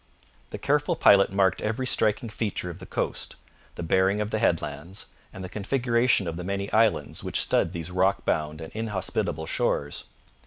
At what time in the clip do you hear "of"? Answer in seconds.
2.71-2.79, 4.19-4.31, 6.27-6.37